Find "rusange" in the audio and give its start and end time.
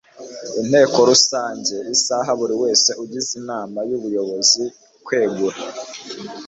1.09-1.75